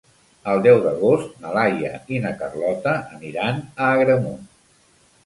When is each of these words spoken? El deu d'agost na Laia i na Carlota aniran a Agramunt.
El 0.51 0.61
deu 0.67 0.77
d'agost 0.85 1.35
na 1.43 1.51
Laia 1.57 1.91
i 2.15 2.21
na 2.23 2.31
Carlota 2.39 2.95
aniran 3.19 3.61
a 3.61 3.91
Agramunt. 3.99 4.41